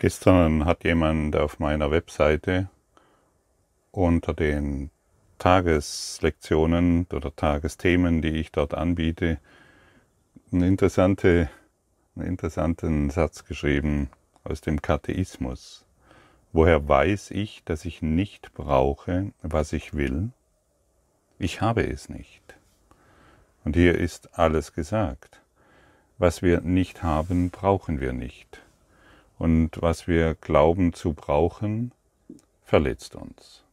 [0.00, 2.68] Gestern hat jemand auf meiner Webseite
[3.90, 4.90] unter den
[5.40, 9.40] Tageslektionen oder Tagesthemen, die ich dort anbiete,
[10.52, 11.50] einen, interessante,
[12.14, 14.08] einen interessanten Satz geschrieben
[14.44, 15.84] aus dem Katheismus.
[16.52, 20.30] Woher weiß ich, dass ich nicht brauche, was ich will?
[21.40, 22.42] Ich habe es nicht.
[23.64, 25.40] Und hier ist alles gesagt.
[26.18, 28.62] Was wir nicht haben, brauchen wir nicht.
[29.38, 31.92] Und was wir glauben zu brauchen,
[32.64, 33.64] verletzt uns.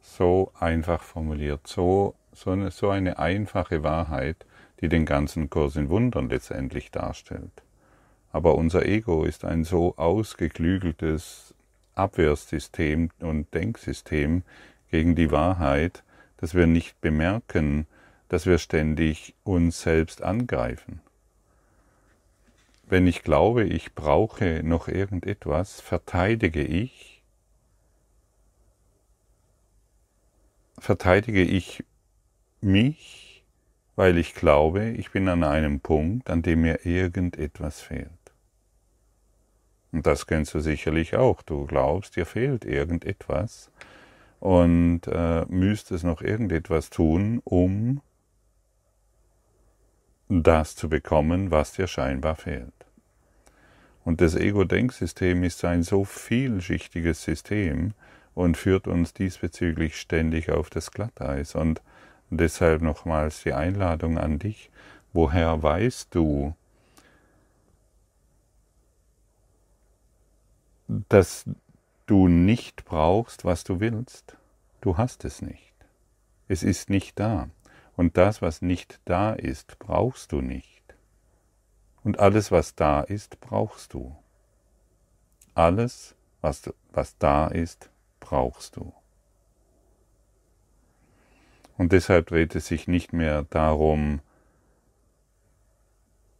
[0.00, 4.46] So einfach formuliert, so, so, eine, so eine einfache Wahrheit,
[4.80, 7.62] die den ganzen Kurs in Wundern letztendlich darstellt.
[8.32, 11.54] Aber unser Ego ist ein so ausgeklügeltes
[11.94, 14.42] Abwehrsystem und Denksystem
[14.90, 16.04] gegen die Wahrheit,
[16.36, 17.86] dass wir nicht bemerken,
[18.28, 21.00] dass wir ständig uns selbst angreifen.
[22.88, 27.20] Wenn ich glaube, ich brauche noch irgendetwas, verteidige ich,
[30.78, 31.84] verteidige ich
[32.60, 33.44] mich,
[33.96, 38.10] weil ich glaube, ich bin an einem Punkt, an dem mir irgendetwas fehlt.
[39.90, 41.42] Und das kennst du sicherlich auch.
[41.42, 43.72] Du glaubst, dir fehlt irgendetwas
[44.38, 48.00] und äh, müsstest noch irgendetwas tun, um
[50.28, 52.72] das zu bekommen, was dir scheinbar fehlt.
[54.04, 57.92] Und das Ego-Denksystem ist ein so vielschichtiges System
[58.34, 61.54] und führt uns diesbezüglich ständig auf das Glatteis.
[61.54, 61.82] Und
[62.30, 64.70] deshalb nochmals die Einladung an dich,
[65.12, 66.54] woher weißt du,
[70.86, 71.44] dass
[72.06, 74.36] du nicht brauchst, was du willst?
[74.80, 75.74] Du hast es nicht.
[76.46, 77.48] Es ist nicht da.
[77.96, 80.82] Und das, was nicht da ist, brauchst du nicht.
[82.04, 84.14] Und alles, was da ist, brauchst du.
[85.54, 88.92] Alles, was, was da ist, brauchst du.
[91.78, 94.20] Und deshalb dreht es sich nicht mehr darum,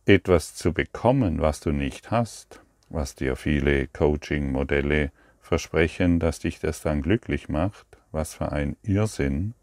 [0.05, 6.81] etwas zu bekommen, was du nicht hast, was dir viele Coaching-Modelle versprechen, dass dich das
[6.81, 9.55] dann glücklich macht, was für ein Irrsinn,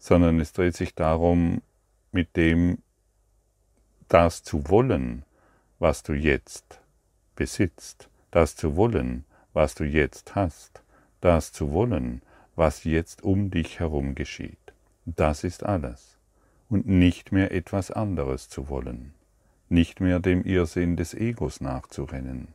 [0.00, 1.62] sondern es dreht sich darum,
[2.10, 2.78] mit dem
[4.08, 5.24] das zu wollen,
[5.78, 6.80] was du jetzt
[7.36, 10.82] besitzt, das zu wollen, was du jetzt hast,
[11.20, 12.22] das zu wollen,
[12.56, 14.58] was jetzt um dich herum geschieht.
[15.04, 16.16] Das ist alles.
[16.68, 19.12] Und nicht mehr etwas anderes zu wollen,
[19.68, 22.48] nicht mehr dem Irrsinn des Egos nachzurennen,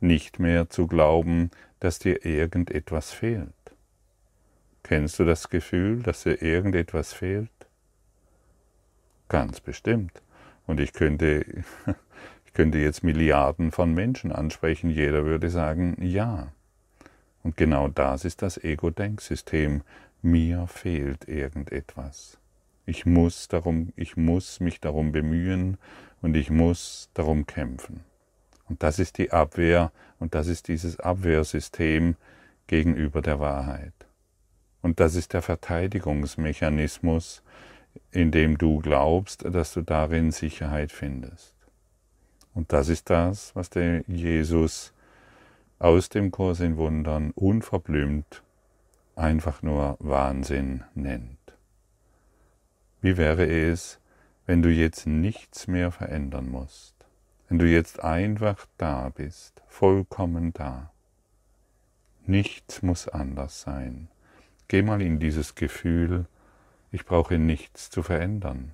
[0.00, 3.53] nicht mehr zu glauben, dass dir irgendetwas fehlt.
[4.84, 7.48] Kennst du das Gefühl, dass dir irgendetwas fehlt?
[9.28, 10.22] Ganz bestimmt.
[10.66, 11.64] Und ich könnte,
[12.44, 16.52] ich könnte jetzt Milliarden von Menschen ansprechen, jeder würde sagen, ja.
[17.42, 19.82] Und genau das ist das Ego-Denksystem.
[20.20, 22.38] Mir fehlt irgendetwas.
[22.84, 25.78] Ich muss, darum, ich muss mich darum bemühen
[26.20, 28.00] und ich muss darum kämpfen.
[28.68, 32.16] Und das ist die Abwehr und das ist dieses Abwehrsystem
[32.66, 33.94] gegenüber der Wahrheit.
[34.84, 37.42] Und das ist der Verteidigungsmechanismus,
[38.10, 41.54] indem du glaubst, dass du darin Sicherheit findest.
[42.52, 44.92] Und das ist das, was der Jesus
[45.78, 48.42] aus dem Kurs in Wundern unverblümt
[49.16, 51.56] einfach nur Wahnsinn nennt.
[53.00, 53.98] Wie wäre es,
[54.44, 56.94] wenn du jetzt nichts mehr verändern musst,
[57.48, 60.92] wenn du jetzt einfach da bist, vollkommen da.
[62.26, 64.08] Nichts muss anders sein.
[64.68, 66.26] Geh mal in dieses Gefühl,
[66.90, 68.72] ich brauche nichts zu verändern.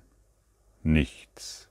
[0.83, 1.69] Nichts.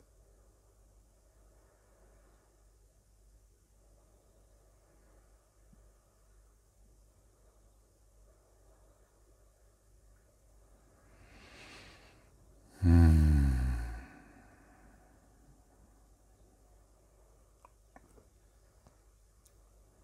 [12.83, 13.53] Hm.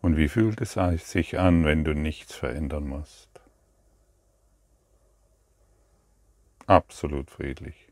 [0.03, 0.77] Und wie fühlt es
[1.11, 3.36] sich an, wenn du nichts verändern musst?
[6.67, 7.89] Absolut friedlich.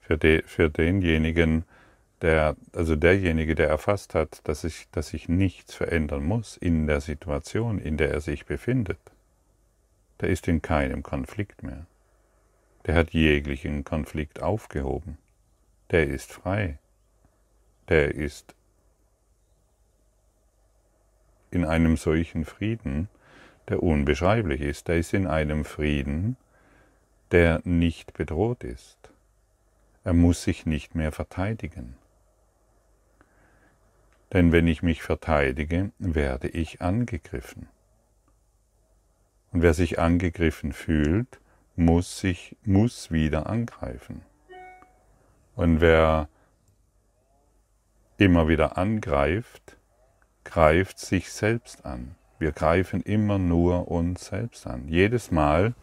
[0.00, 1.64] Für, de, für denjenigen,
[2.20, 7.00] der, also derjenige, der erfasst hat, dass sich dass ich nichts verändern muss in der
[7.00, 8.98] Situation, in der er sich befindet,
[10.20, 11.86] der ist in keinem Konflikt mehr.
[12.86, 15.18] Der hat jeglichen Konflikt aufgehoben.
[15.90, 16.78] Der ist frei.
[17.88, 18.54] Der ist
[21.50, 23.08] in einem solchen Frieden,
[23.68, 24.88] der unbeschreiblich ist.
[24.88, 26.36] Der ist in einem Frieden,
[27.34, 29.10] der nicht bedroht ist.
[30.04, 31.96] Er muss sich nicht mehr verteidigen.
[34.32, 37.68] Denn wenn ich mich verteidige, werde ich angegriffen.
[39.50, 41.40] Und wer sich angegriffen fühlt,
[41.74, 44.22] muss sich muss wieder angreifen.
[45.56, 46.28] Und wer
[48.16, 49.76] immer wieder angreift,
[50.44, 52.14] greift sich selbst an.
[52.38, 54.86] Wir greifen immer nur uns selbst an.
[54.86, 55.74] Jedes Mal,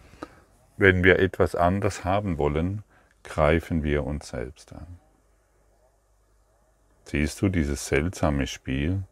[0.77, 2.83] wenn wir etwas anders haben wollen,
[3.23, 4.87] greifen wir uns selbst an.
[7.03, 9.03] Siehst du dieses seltsame Spiel?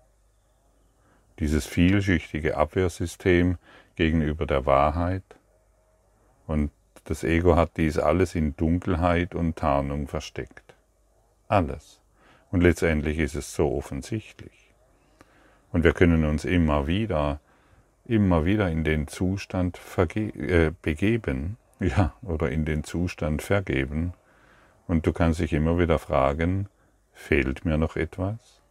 [1.40, 3.58] Dieses vielschichtige Abwehrsystem
[3.96, 5.24] gegenüber der Wahrheit?
[6.48, 6.72] Und
[7.04, 10.76] das Ego hat dies alles in Dunkelheit und Tarnung versteckt.
[11.48, 12.02] Alles.
[12.52, 14.74] Und letztendlich ist es so offensichtlich.
[15.72, 17.40] Und wir können uns immer wieder,
[18.10, 19.80] immer wieder in den Zustand
[20.16, 24.14] äh, begeben, ja, oder in den Zustand vergeben.
[24.88, 26.68] Und du kannst dich immer wieder fragen,
[27.14, 28.62] fehlt mir noch etwas?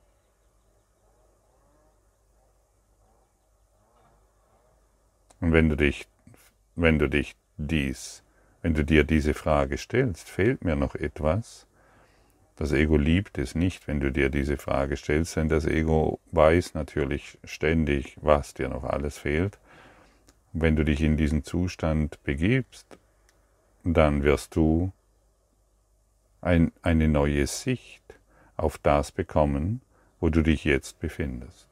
[5.41, 6.09] Und wenn du dich,
[6.75, 8.25] wenn du dich dies,
[8.63, 11.68] wenn du dir diese Frage stellst, fehlt mir noch etwas?
[12.59, 16.75] Das Ego liebt es nicht, wenn du dir diese Frage stellst, denn das Ego weiß
[16.75, 19.61] natürlich ständig, was dir noch alles fehlt.
[20.53, 22.99] Wenn du dich in diesen Zustand begibst,
[23.85, 24.91] dann wirst du
[26.41, 28.03] ein, eine neue Sicht
[28.57, 29.81] auf das bekommen,
[30.19, 31.69] wo du dich jetzt befindest.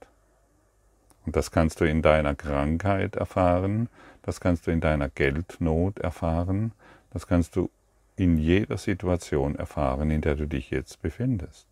[1.24, 3.88] Und das kannst du in deiner Krankheit erfahren,
[4.22, 6.70] das kannst du in deiner Geldnot erfahren,
[7.10, 7.70] das kannst du
[8.16, 11.68] in jeder Situation erfahren, in der du dich jetzt befindest.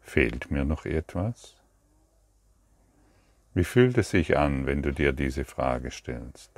[0.00, 1.56] Fehlt mir noch etwas?
[3.52, 6.50] Wie fühlt es sich an, wenn du dir diese Frage stellst?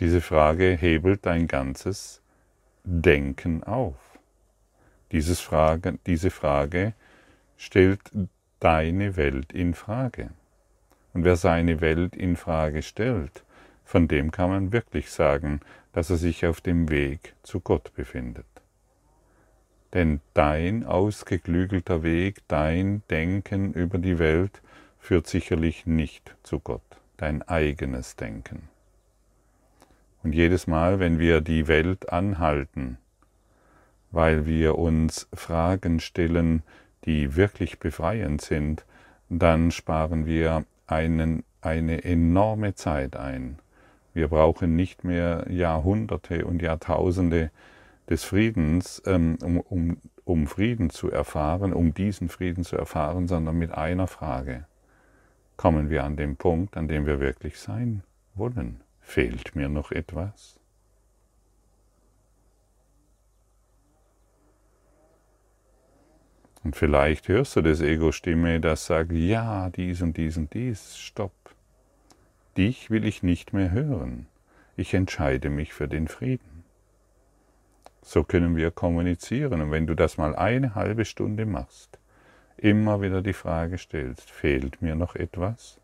[0.00, 2.20] Diese Frage hebelt dein ganzes
[2.84, 3.96] Denken auf.
[5.40, 6.94] Frage, diese Frage
[7.56, 8.00] stellt
[8.60, 10.30] deine Welt in Frage.
[11.12, 13.44] Und wer seine Welt in Frage stellt,
[13.84, 15.60] von dem kann man wirklich sagen,
[15.92, 18.46] dass er sich auf dem Weg zu Gott befindet.
[19.92, 24.60] Denn dein ausgeklügelter Weg, dein Denken über die Welt
[24.98, 26.82] führt sicherlich nicht zu Gott,
[27.16, 28.68] dein eigenes Denken.
[30.24, 32.98] Und jedes Mal, wenn wir die Welt anhalten,
[34.10, 36.62] weil wir uns Fragen stellen,
[37.04, 38.84] die wirklich befreiend sind,
[39.28, 43.58] dann sparen wir einen, eine enorme Zeit ein.
[44.12, 47.50] Wir brauchen nicht mehr Jahrhunderte und Jahrtausende
[48.08, 53.56] des Friedens, ähm, um, um, um Frieden zu erfahren, um diesen Frieden zu erfahren, sondern
[53.56, 54.66] mit einer Frage
[55.56, 58.02] kommen wir an den Punkt, an dem wir wirklich sein
[58.34, 58.80] wollen.
[59.00, 60.53] Fehlt mir noch etwas?
[66.64, 71.32] Und vielleicht hörst du das Ego-Stimme, das sagt, ja, dies und dies und dies, stopp.
[72.56, 74.26] Dich will ich nicht mehr hören.
[74.76, 76.64] Ich entscheide mich für den Frieden.
[78.02, 79.60] So können wir kommunizieren.
[79.60, 81.98] Und wenn du das mal eine halbe Stunde machst,
[82.56, 85.78] immer wieder die Frage stellst, fehlt mir noch etwas?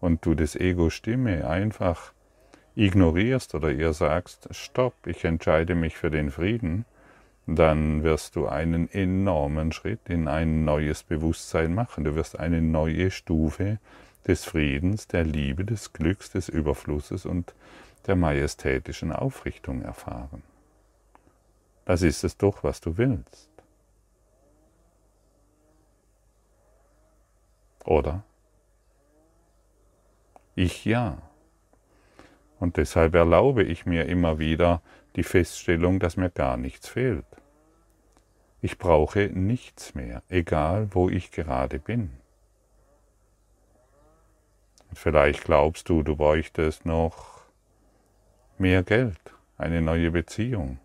[0.00, 2.12] Und du das Ego-Stimme einfach
[2.76, 6.84] ignorierst oder ihr sagst, stopp, ich entscheide mich für den Frieden,
[7.56, 12.04] dann wirst du einen enormen Schritt in ein neues Bewusstsein machen.
[12.04, 13.78] Du wirst eine neue Stufe
[14.26, 17.54] des Friedens, der Liebe, des Glücks, des Überflusses und
[18.06, 20.42] der majestätischen Aufrichtung erfahren.
[21.86, 23.48] Das ist es doch, was du willst.
[27.86, 28.24] Oder?
[30.54, 31.22] Ich ja.
[32.60, 34.82] Und deshalb erlaube ich mir immer wieder
[35.16, 37.24] die Feststellung, dass mir gar nichts fehlt.
[38.60, 42.10] Ich brauche nichts mehr, egal wo ich gerade bin.
[44.92, 47.42] Vielleicht glaubst du, du bräuchtest noch
[48.58, 49.20] mehr Geld,
[49.58, 50.78] eine neue Beziehung.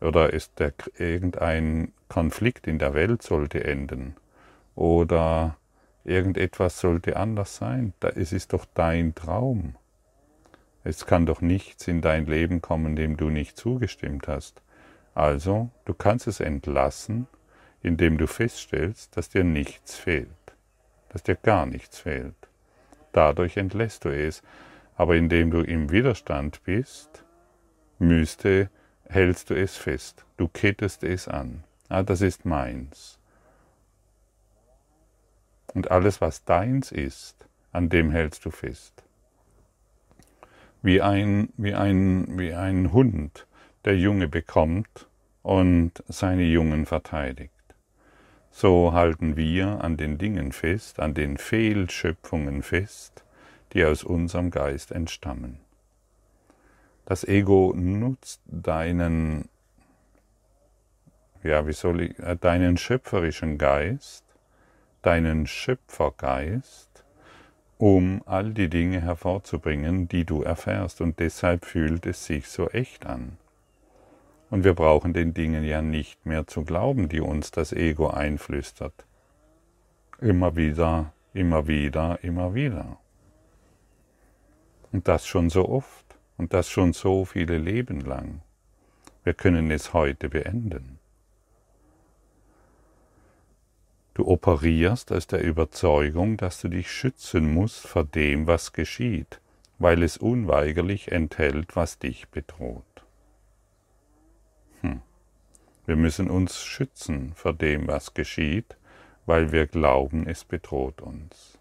[0.00, 4.16] Oder ist der, irgendein Konflikt in der Welt sollte enden.
[4.74, 5.56] Oder
[6.04, 7.92] irgendetwas sollte anders sein.
[8.14, 9.76] Es ist doch dein Traum.
[10.84, 14.62] Es kann doch nichts in dein Leben kommen, dem du nicht zugestimmt hast.
[15.16, 17.26] Also, du kannst es entlassen,
[17.82, 20.28] indem du feststellst, dass dir nichts fehlt,
[21.08, 22.36] dass dir gar nichts fehlt.
[23.12, 24.42] Dadurch entlässt du es,
[24.94, 27.24] aber indem du im Widerstand bist,
[27.98, 28.70] müsste,
[29.08, 31.64] hältst du es fest, du kettest es an.
[31.88, 33.18] Ah, das ist meins.
[35.72, 39.02] Und alles, was deins ist, an dem hältst du fest.
[40.82, 43.46] wie ein, wie ein, wie ein Hund,
[43.86, 45.08] der Junge bekommt
[45.42, 47.52] und seine Jungen verteidigt.
[48.50, 53.24] So halten wir an den Dingen fest, an den Fehlschöpfungen fest,
[53.72, 55.60] die aus unserem Geist entstammen.
[57.04, 59.48] Das Ego nutzt deinen,
[61.44, 64.24] ja, wie soll ich, äh, deinen schöpferischen Geist,
[65.02, 67.04] deinen Schöpfergeist,
[67.78, 71.00] um all die Dinge hervorzubringen, die du erfährst.
[71.00, 73.38] Und deshalb fühlt es sich so echt an.
[74.50, 79.06] Und wir brauchen den Dingen ja nicht mehr zu glauben, die uns das Ego einflüstert.
[80.20, 82.98] Immer wieder, immer wieder, immer wieder.
[84.92, 86.06] Und das schon so oft.
[86.38, 88.42] Und das schon so viele Leben lang.
[89.24, 90.98] Wir können es heute beenden.
[94.14, 99.40] Du operierst aus der Überzeugung, dass du dich schützen musst vor dem, was geschieht,
[99.78, 102.95] weil es unweigerlich enthält, was dich bedroht.
[105.86, 108.76] Wir müssen uns schützen vor dem, was geschieht,
[109.24, 111.58] weil wir glauben, es bedroht uns.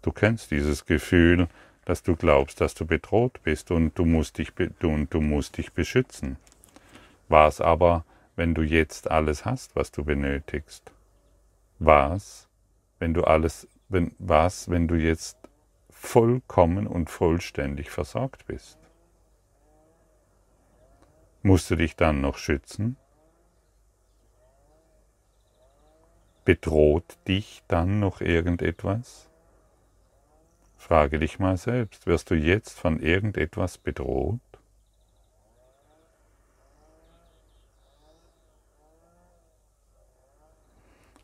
[0.00, 1.48] Du kennst dieses Gefühl,
[1.84, 5.72] dass du glaubst, dass du bedroht bist und du musst dich, und du musst dich
[5.72, 6.38] beschützen.
[7.28, 8.04] Was aber,
[8.36, 10.92] wenn du jetzt alles hast, was du benötigst?
[11.78, 12.48] Was,
[12.98, 15.36] wenn du alles, wenn, was, wenn du jetzt
[15.90, 18.81] vollkommen und vollständig versorgt bist?
[21.44, 22.96] Musst du dich dann noch schützen?
[26.44, 29.28] Bedroht dich dann noch irgendetwas?
[30.76, 34.40] Frage dich mal selbst, wirst du jetzt von irgendetwas bedroht?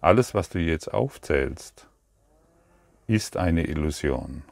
[0.00, 1.88] Alles, was du jetzt aufzählst,
[3.06, 4.42] ist eine Illusion.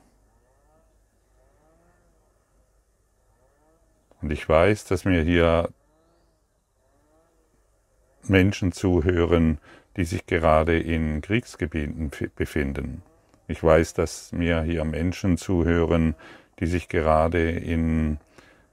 [4.26, 5.68] Und ich weiß, dass mir hier
[8.26, 9.58] Menschen zuhören,
[9.96, 13.02] die sich gerade in Kriegsgebieten befinden.
[13.46, 16.16] Ich weiß, dass mir hier Menschen zuhören,
[16.58, 18.18] die sich gerade in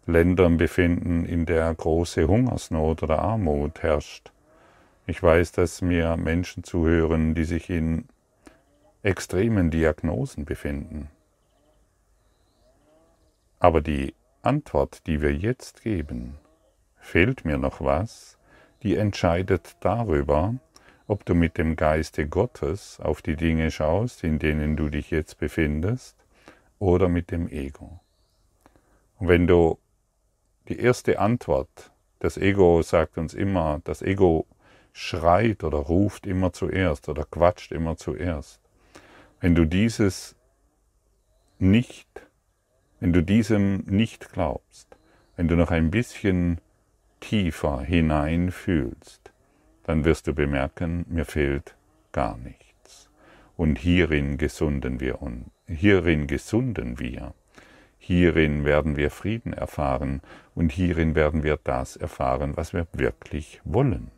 [0.07, 4.31] Ländern befinden, in der große Hungersnot oder Armut herrscht.
[5.05, 8.05] Ich weiß, dass mir Menschen zuhören, die sich in
[9.03, 11.09] extremen Diagnosen befinden.
[13.59, 16.37] Aber die Antwort, die wir jetzt geben,
[16.97, 18.37] fehlt mir noch was,
[18.83, 20.55] die entscheidet darüber,
[21.07, 25.37] ob du mit dem Geiste Gottes auf die Dinge schaust, in denen du dich jetzt
[25.37, 26.17] befindest,
[26.77, 28.01] oder mit dem Ego.
[29.17, 29.79] Und wenn du
[30.67, 34.45] die erste Antwort, das Ego sagt uns immer, das Ego
[34.91, 38.59] schreit oder ruft immer zuerst oder quatscht immer zuerst.
[39.39, 40.35] Wenn du dieses
[41.59, 42.07] nicht,
[43.03, 44.95] wenn du diesem nicht glaubst,
[45.35, 46.61] wenn du noch ein bisschen
[47.19, 49.33] tiefer hineinfühlst,
[49.83, 51.75] dann wirst du bemerken, mir fehlt
[52.13, 53.09] gar nichts.
[53.57, 57.33] Und hierin gesunden wir und hierin gesunden wir.
[57.97, 60.21] Hierin werden wir Frieden erfahren
[60.55, 64.11] und hierin werden wir das erfahren, was wir wirklich wollen.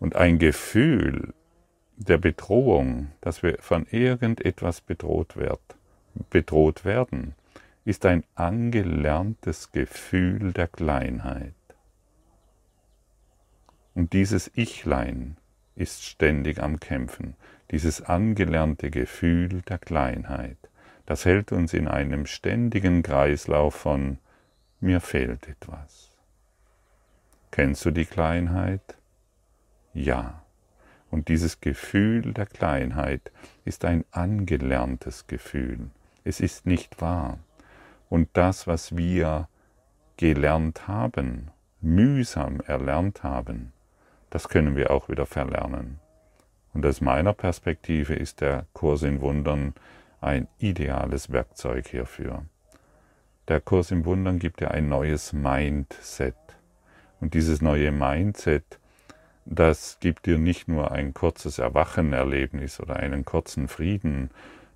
[0.00, 1.32] Und ein Gefühl
[1.96, 5.60] der Bedrohung, dass wir von irgendetwas bedroht, wird,
[6.30, 7.34] bedroht werden,
[7.84, 11.54] ist ein angelerntes Gefühl der Kleinheit.
[13.94, 15.36] Und dieses Ichlein
[15.76, 17.36] ist ständig am Kämpfen,
[17.70, 20.58] dieses angelernte Gefühl der Kleinheit,
[21.06, 24.18] das hält uns in einem ständigen Kreislauf von
[24.80, 26.12] mir fehlt etwas.
[27.50, 28.98] Kennst du die Kleinheit?
[29.92, 30.43] Ja.
[31.14, 33.30] Und dieses Gefühl der Kleinheit
[33.64, 35.90] ist ein angelerntes Gefühl.
[36.24, 37.38] Es ist nicht wahr.
[38.08, 39.48] Und das, was wir
[40.16, 43.72] gelernt haben, mühsam erlernt haben,
[44.30, 46.00] das können wir auch wieder verlernen.
[46.72, 49.74] Und aus meiner Perspektive ist der Kurs in Wundern
[50.20, 52.44] ein ideales Werkzeug hierfür.
[53.46, 56.34] Der Kurs im Wundern gibt ja ein neues Mindset.
[57.20, 58.80] Und dieses neue Mindset,
[59.46, 64.30] das gibt dir nicht nur ein kurzes Erwachenerlebnis oder einen kurzen Frieden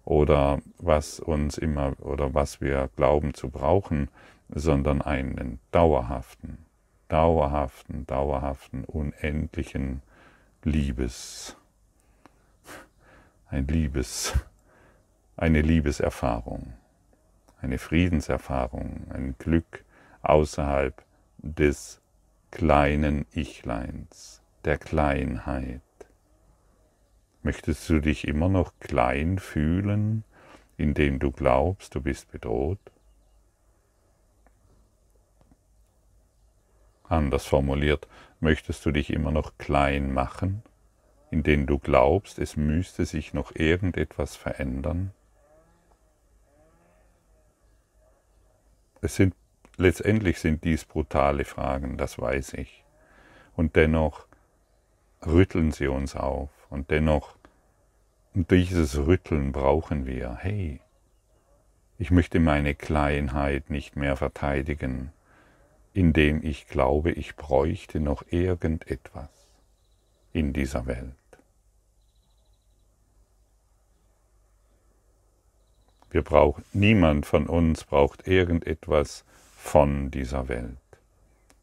[0.05, 4.09] oder was uns immer oder was wir glauben zu brauchen,
[4.49, 6.59] sondern einen dauerhaften,
[7.09, 10.03] dauerhaften, dauerhaften, unendlichen
[10.65, 11.57] Liebes,
[13.51, 14.35] ein Liebes,
[15.37, 16.73] eine Liebeserfahrung,
[17.61, 19.85] eine Friedenserfahrung, ein Glück
[20.23, 21.03] außerhalb
[21.39, 22.01] des
[22.51, 25.81] kleinen Ichleins, der Kleinheit.
[27.43, 30.25] Möchtest du dich immer noch klein fühlen,
[30.77, 32.79] indem du glaubst, du bist bedroht?
[37.05, 38.07] Anders formuliert,
[38.41, 40.63] möchtest du dich immer noch klein machen,
[41.31, 45.13] indem du glaubst, es müsste sich noch irgendetwas verändern?
[49.01, 49.35] Es sind
[49.79, 52.85] letztendlich sind dies brutale Fragen, das weiß ich.
[53.57, 54.28] Und dennoch
[55.27, 57.37] rütteln sie uns auf und dennoch
[58.35, 60.37] dieses Rütteln brauchen wir.
[60.41, 60.81] Hey,
[61.99, 65.13] ich möchte meine Kleinheit nicht mehr verteidigen
[65.99, 69.31] indem ich glaube, ich bräuchte noch irgendetwas
[70.33, 71.15] in dieser Welt.
[76.11, 79.25] Wir brauchen, niemand von uns braucht irgendetwas
[79.57, 80.79] von dieser Welt.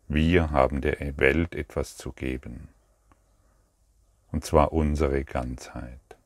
[0.09, 2.67] Wir haben der Welt etwas zu geben.
[4.35, 6.17] Und zwar unsere Ganzheit.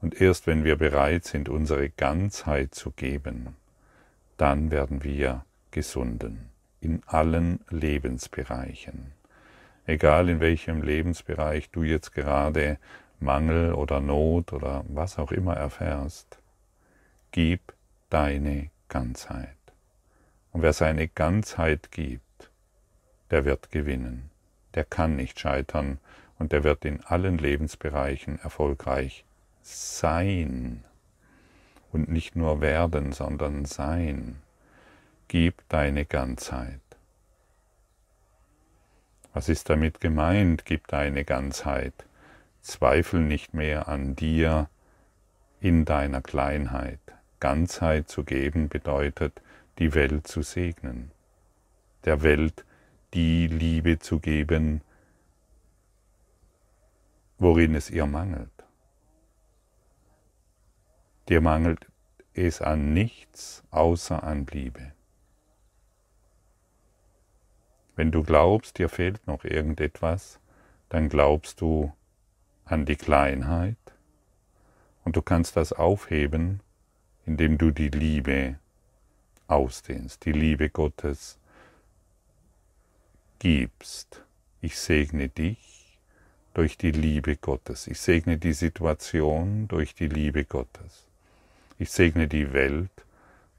[0.00, 3.54] Und erst wenn wir bereit sind, unsere Ganzheit zu geben,
[4.38, 6.48] dann werden wir gesunden
[6.80, 9.12] in allen Lebensbereichen.
[9.86, 12.76] Egal in welchem Lebensbereich du jetzt gerade
[13.20, 16.38] Mangel oder Not oder was auch immer erfährst,
[17.30, 17.60] gib
[18.10, 19.46] deine Ganzheit.
[20.50, 22.50] Und wer seine Ganzheit gibt,
[23.30, 24.28] der wird gewinnen,
[24.74, 26.00] der kann nicht scheitern
[26.38, 29.24] und der wird in allen Lebensbereichen erfolgreich
[29.62, 30.84] sein.
[31.92, 34.38] Und nicht nur werden, sondern sein.
[35.28, 36.80] Gib deine Ganzheit.
[39.34, 40.64] Was ist damit gemeint?
[40.64, 41.94] Gib deine Ganzheit.
[42.60, 44.68] Zweifel nicht mehr an dir
[45.60, 47.00] in deiner Kleinheit.
[47.40, 49.42] Ganzheit zu geben bedeutet,
[49.78, 51.10] die Welt zu segnen,
[52.04, 52.64] der Welt
[53.14, 54.82] die Liebe zu geben,
[57.42, 58.52] worin es ihr mangelt.
[61.28, 61.88] Dir mangelt
[62.34, 64.92] es an nichts außer an Liebe.
[67.96, 70.38] Wenn du glaubst, dir fehlt noch irgendetwas,
[70.88, 71.92] dann glaubst du
[72.64, 73.76] an die Kleinheit
[75.04, 76.60] und du kannst das aufheben,
[77.26, 78.60] indem du die Liebe
[79.48, 81.40] ausdehnst, die Liebe Gottes
[83.40, 84.22] gibst.
[84.60, 85.71] Ich segne dich
[86.54, 87.86] durch die Liebe Gottes.
[87.86, 91.06] Ich segne die Situation durch die Liebe Gottes.
[91.78, 92.90] Ich segne die Welt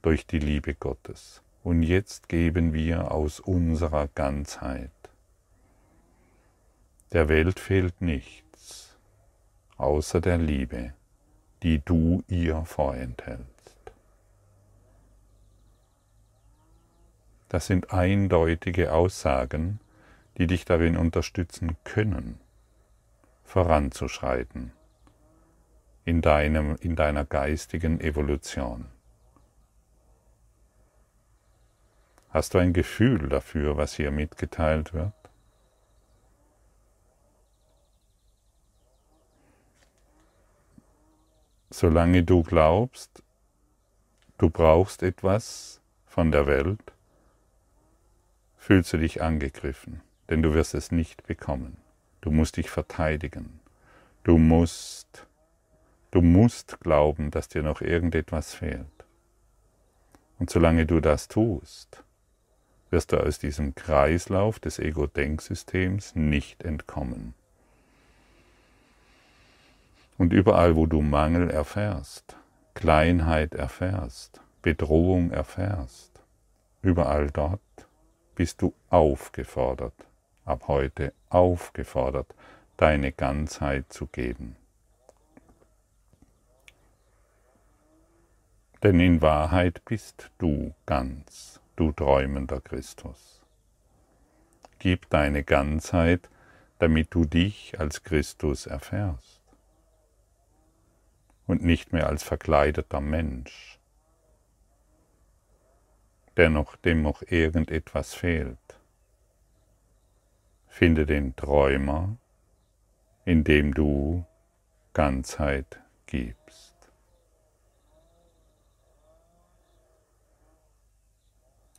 [0.02, 4.92] durch die Liebe Gottes und jetzt geben wir aus unserer Ganzheit.
[7.12, 8.44] Der Welt fehlt nichts
[9.78, 10.94] außer der Liebe,
[11.62, 13.44] die du ihr vorenthältst.
[17.50, 19.80] Das sind eindeutige Aussagen,
[20.38, 22.40] die dich darin unterstützen können,
[23.44, 24.72] voranzuschreiten
[26.06, 28.86] in, deinem, in deiner geistigen Evolution.
[32.30, 35.14] Hast du ein Gefühl dafür, was hier mitgeteilt wird?
[41.70, 43.24] Solange du glaubst,
[44.38, 46.94] du brauchst etwas von der Welt,
[48.58, 51.83] fühlst du dich angegriffen, denn du wirst es nicht bekommen.
[52.24, 53.60] Du musst dich verteidigen.
[54.24, 55.28] Du musst,
[56.12, 58.88] du musst glauben, dass dir noch irgendetwas fehlt.
[60.40, 62.06] Und solange du das tust,
[62.92, 67.34] wirst du aus diesem Kreislauf des Ego-Denksystems nicht entkommen.
[70.18, 72.38] Und überall, wo du Mangel erfährst,
[72.74, 76.22] Kleinheit erfährst, Bedrohung erfährst,
[76.84, 77.60] überall dort
[78.36, 80.08] bist du aufgefordert,
[80.46, 82.34] ab heute aufgefordert,
[82.78, 84.56] deine Ganzheit zu geben.
[88.82, 93.42] Denn in Wahrheit bist du ganz du träumender Christus.
[94.80, 96.30] Gib deine Ganzheit,
[96.80, 99.42] damit du dich als Christus erfährst
[101.48, 103.80] und nicht mehr als verkleideter Mensch,
[106.36, 108.58] der noch, dem noch irgendetwas fehlt.
[110.74, 112.18] Finde den Träumer,
[113.26, 114.26] indem du
[114.94, 116.74] Ganzheit gibst.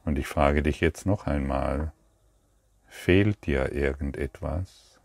[0.05, 1.93] Und ich frage dich jetzt noch einmal,
[2.87, 5.01] fehlt dir irgendetwas?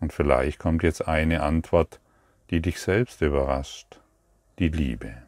[0.00, 2.00] Und vielleicht kommt jetzt eine Antwort,
[2.50, 4.00] die dich selbst überrascht,
[4.58, 5.22] die Liebe.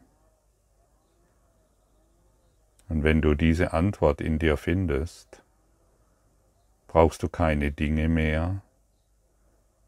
[2.87, 5.41] Und wenn du diese Antwort in dir findest,
[6.87, 8.61] brauchst du keine Dinge mehr,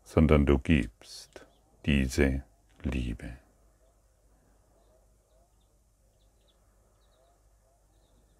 [0.03, 1.45] sondern du gibst
[1.85, 2.43] diese
[2.83, 3.37] Liebe.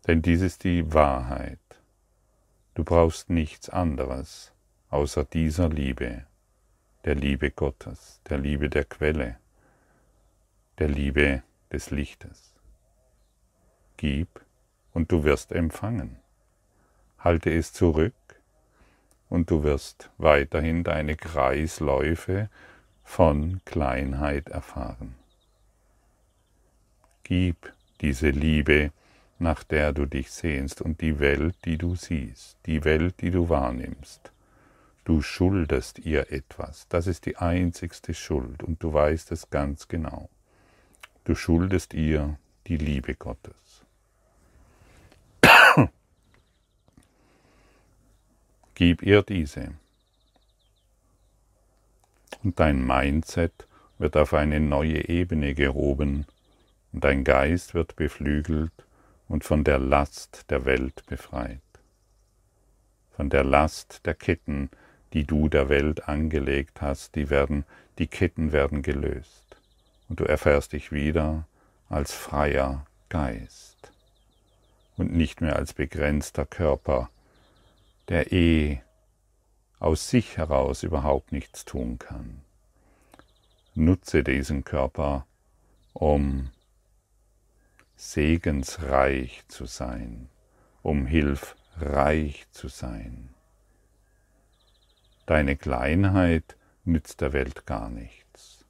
[0.08, 1.60] Denn dies ist die Wahrheit.
[2.74, 4.54] Du brauchst nichts anderes
[4.90, 6.26] außer dieser Liebe,
[7.04, 9.38] der Liebe Gottes, der Liebe der Quelle,
[10.80, 12.54] der Liebe des Lichtes.
[13.98, 14.47] Gib
[14.98, 16.18] und du wirst empfangen.
[17.20, 18.16] Halte es zurück
[19.30, 22.50] und du wirst weiterhin deine Kreisläufe
[23.04, 25.14] von Kleinheit erfahren.
[27.22, 28.92] Gib diese Liebe,
[29.38, 33.50] nach der du dich sehnst und die Welt, die du siehst, die Welt, die du
[33.50, 34.32] wahrnimmst.
[35.06, 40.28] Du schuldest ihr etwas, das ist die einzigste Schuld und du weißt es ganz genau.
[41.24, 43.87] Du schuldest ihr die Liebe Gottes.
[48.78, 49.72] Gib ihr diese.
[52.44, 53.66] Und dein Mindset
[53.98, 56.28] wird auf eine neue Ebene gehoben
[56.94, 58.72] und dein Geist wird beflügelt
[59.28, 61.60] und von der Last der Welt befreit.
[63.16, 64.70] Von der Last der Ketten,
[65.12, 67.66] die du der Welt angelegt hast, die werden,
[67.98, 69.58] die Ketten werden gelöst.
[70.08, 71.48] Und du erfährst dich wieder
[71.90, 73.92] als freier Geist
[74.98, 77.10] und nicht mehr als begrenzter Körper,
[78.10, 78.82] der eh
[79.80, 82.42] aus sich heraus überhaupt nichts tun kann.
[83.76, 85.28] Nutze diesen Körper,
[85.94, 86.50] um
[87.96, 90.30] segensreich zu sein,
[90.82, 93.34] um hilfreich zu sein.
[95.26, 98.66] Deine Kleinheit nützt der Welt gar nichts.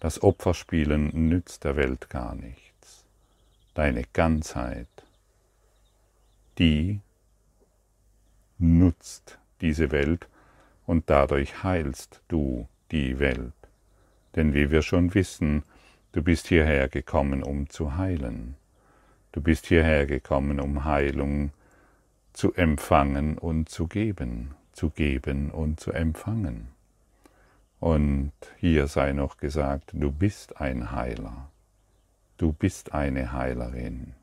[0.00, 3.04] Das Opferspielen nützt der Welt gar nichts.
[3.74, 4.88] Deine Ganzheit,
[6.58, 7.00] die
[8.60, 10.28] nutzt diese Welt
[10.86, 13.52] und dadurch heilst du die Welt.
[14.36, 15.64] Denn wie wir schon wissen,
[16.12, 18.56] Du bist hierher gekommen, um zu heilen.
[19.30, 21.52] Du bist hierher gekommen, um Heilung
[22.32, 26.66] zu empfangen und zu geben, zu geben und zu empfangen.
[27.78, 31.48] Und hier sei noch gesagt, du bist ein Heiler,
[32.38, 34.14] du bist eine Heilerin.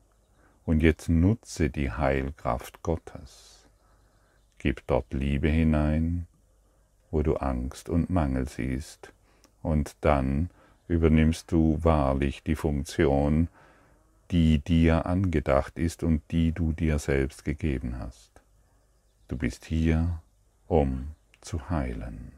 [0.66, 3.57] Und jetzt nutze die Heilkraft Gottes.
[4.58, 6.26] Gib dort Liebe hinein,
[7.10, 9.12] wo du Angst und Mangel siehst,
[9.62, 10.50] und dann
[10.88, 13.48] übernimmst du wahrlich die Funktion,
[14.30, 18.42] die dir angedacht ist und die du dir selbst gegeben hast.
[19.28, 20.20] Du bist hier,
[20.66, 21.08] um
[21.40, 22.37] zu heilen.